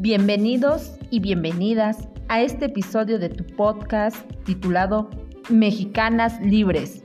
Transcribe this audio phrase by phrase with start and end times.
[0.00, 5.10] Bienvenidos y bienvenidas a este episodio de tu podcast titulado
[5.50, 7.02] Mexicanas Libres.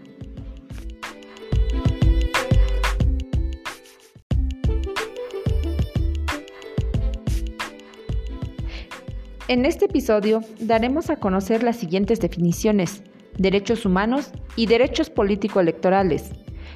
[9.48, 13.02] En este episodio daremos a conocer las siguientes definiciones,
[13.40, 16.30] derechos humanos y derechos político-electorales.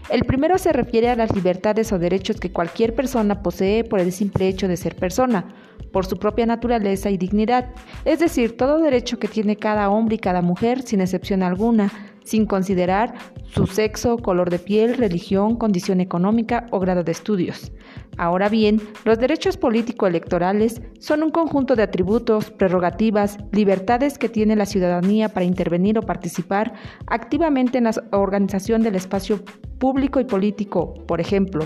[0.09, 4.11] El primero se refiere a las libertades o derechos que cualquier persona posee por el
[4.11, 5.53] simple hecho de ser persona,
[5.91, 7.69] por su propia naturaleza y dignidad,
[8.05, 11.91] es decir, todo derecho que tiene cada hombre y cada mujer sin excepción alguna,
[12.27, 13.13] sin considerar
[13.45, 17.71] su sexo, color de piel, religión, condición económica o grado de estudios.
[18.17, 24.65] Ahora bien, los derechos político-electorales son un conjunto de atributos, prerrogativas, libertades que tiene la
[24.65, 26.73] ciudadanía para intervenir o participar
[27.05, 29.39] activamente en la organización del espacio
[29.77, 31.65] público y político, por ejemplo,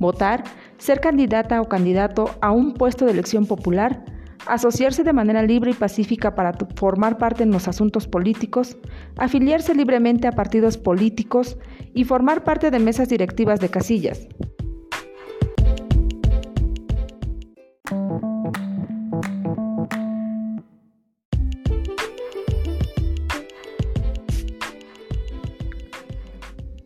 [0.00, 0.42] votar,
[0.78, 4.04] ser candidata o candidato a un puesto de elección popular,
[4.46, 8.76] asociarse de manera libre y pacífica para formar parte en los asuntos políticos,
[9.16, 11.58] afiliarse libremente a partidos políticos
[11.94, 14.26] y formar parte de mesas directivas de casillas.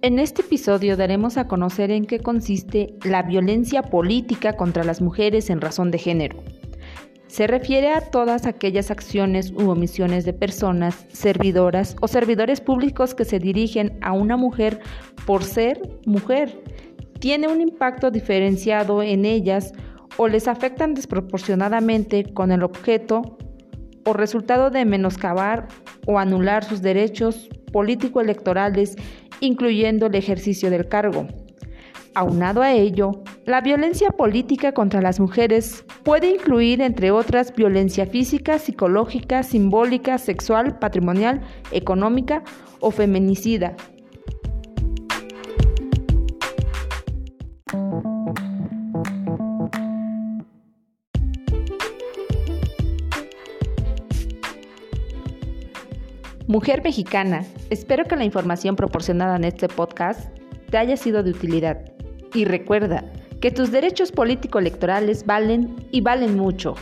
[0.04, 5.48] En este episodio daremos a conocer en qué consiste la violencia política contra las mujeres
[5.48, 6.42] en razón de género.
[7.26, 13.24] Se refiere a todas aquellas acciones u omisiones de personas, servidoras o servidores públicos que
[13.24, 14.78] se dirigen a una mujer
[15.24, 16.62] por ser mujer.
[17.18, 19.72] Tiene un impacto diferenciado en ellas
[20.18, 23.38] o les afectan desproporcionadamente con el objeto
[24.04, 25.66] o resultado de menoscabar
[26.06, 28.96] o anular sus derechos político-electorales,
[29.44, 31.26] incluyendo el ejercicio del cargo.
[32.16, 38.60] Aunado a ello, la violencia política contra las mujeres puede incluir, entre otras, violencia física,
[38.60, 41.42] psicológica, simbólica, sexual, patrimonial,
[41.72, 42.44] económica
[42.78, 43.76] o feminicida.
[56.46, 60.28] Mujer mexicana, espero que la información proporcionada en este podcast
[60.68, 61.90] te haya sido de utilidad.
[62.34, 63.10] Y recuerda
[63.40, 66.74] que tus derechos político-electorales valen y valen mucho.